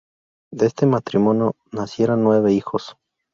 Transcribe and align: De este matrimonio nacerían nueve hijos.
De 0.49 0.65
este 0.65 0.87
matrimonio 0.87 1.55
nacerían 1.71 2.23
nueve 2.23 2.51
hijos. 2.51 2.97